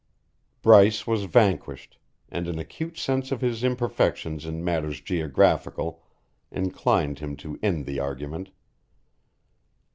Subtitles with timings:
[0.63, 6.01] Bryce was vanquished, and an acute sense of his imperfections in matters geographical
[6.49, 8.49] inclined him to end the argument.